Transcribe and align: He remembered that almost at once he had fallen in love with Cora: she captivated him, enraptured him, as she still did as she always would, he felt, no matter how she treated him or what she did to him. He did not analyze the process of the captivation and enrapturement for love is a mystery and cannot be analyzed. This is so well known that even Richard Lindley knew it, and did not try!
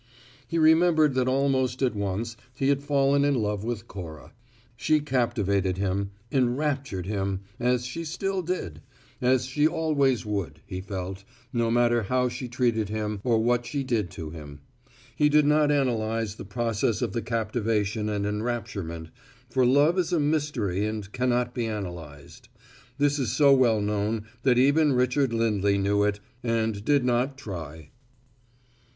He 0.47 0.57
remembered 0.57 1.13
that 1.13 1.27
almost 1.27 1.83
at 1.83 1.93
once 1.93 2.35
he 2.55 2.69
had 2.69 2.81
fallen 2.81 3.23
in 3.23 3.35
love 3.35 3.63
with 3.63 3.87
Cora: 3.87 4.33
she 4.75 4.99
captivated 4.99 5.77
him, 5.77 6.09
enraptured 6.31 7.05
him, 7.05 7.41
as 7.59 7.85
she 7.85 8.03
still 8.03 8.41
did 8.41 8.81
as 9.21 9.45
she 9.45 9.67
always 9.67 10.25
would, 10.25 10.59
he 10.65 10.81
felt, 10.81 11.23
no 11.53 11.69
matter 11.69 12.01
how 12.01 12.29
she 12.29 12.47
treated 12.47 12.89
him 12.89 13.21
or 13.23 13.37
what 13.37 13.67
she 13.67 13.83
did 13.83 14.09
to 14.09 14.31
him. 14.31 14.61
He 15.15 15.29
did 15.29 15.45
not 15.45 15.71
analyze 15.71 16.33
the 16.33 16.45
process 16.45 17.03
of 17.03 17.13
the 17.13 17.21
captivation 17.21 18.09
and 18.09 18.25
enrapturement 18.25 19.11
for 19.51 19.67
love 19.67 19.99
is 19.99 20.11
a 20.11 20.19
mystery 20.19 20.83
and 20.83 21.11
cannot 21.11 21.53
be 21.53 21.67
analyzed. 21.67 22.49
This 22.97 23.19
is 23.19 23.31
so 23.31 23.53
well 23.53 23.79
known 23.81 24.25
that 24.41 24.57
even 24.57 24.93
Richard 24.93 25.31
Lindley 25.31 25.77
knew 25.77 26.01
it, 26.05 26.19
and 26.43 26.83
did 26.83 27.05
not 27.05 27.37
try! 27.37 27.91